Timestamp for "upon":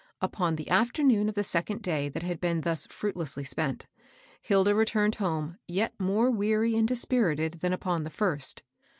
0.19-0.55, 7.71-8.03